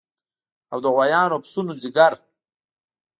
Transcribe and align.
او 0.71 0.77
د 0.83 0.85
غوایانو 0.93 1.33
او 1.35 1.43
پسونو 1.43 1.71
ځیګر 1.83 2.13